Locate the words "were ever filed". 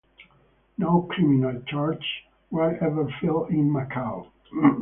2.49-3.51